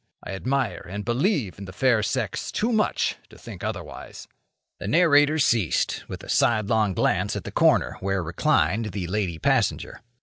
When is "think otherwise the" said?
3.37-4.87